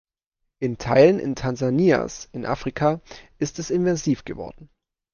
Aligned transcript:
In 0.59 0.79
Teilen 0.79 1.19
in 1.19 1.35
Tansanias 1.35 2.27
in 2.31 2.43
Afrika 2.47 3.01
ist 3.37 3.59
es 3.59 3.69
invasiv 3.69 4.25
geworden. 4.25 4.67